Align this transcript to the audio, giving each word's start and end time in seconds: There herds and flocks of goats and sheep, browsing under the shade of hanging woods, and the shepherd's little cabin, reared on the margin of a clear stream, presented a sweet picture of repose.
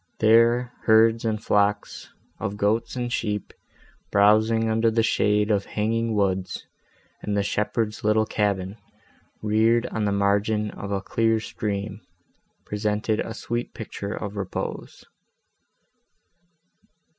There 0.17 0.73
herds 0.85 1.25
and 1.25 1.39
flocks 1.43 2.11
of 2.39 2.57
goats 2.57 2.95
and 2.95 3.13
sheep, 3.13 3.53
browsing 4.09 4.67
under 4.67 4.89
the 4.89 5.03
shade 5.03 5.51
of 5.51 5.65
hanging 5.65 6.15
woods, 6.15 6.65
and 7.21 7.37
the 7.37 7.43
shepherd's 7.43 8.03
little 8.03 8.25
cabin, 8.25 8.77
reared 9.43 9.85
on 9.91 10.05
the 10.05 10.11
margin 10.11 10.71
of 10.71 10.91
a 10.91 11.01
clear 11.03 11.39
stream, 11.39 12.01
presented 12.65 13.19
a 13.19 13.35
sweet 13.35 13.75
picture 13.75 14.15
of 14.15 14.37
repose. 14.37 15.05